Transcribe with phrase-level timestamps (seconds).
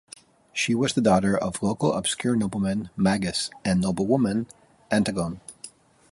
[0.51, 4.47] She was the daughter of local obscure nobleman Magas and noblewoman
[4.91, 5.39] Antigone.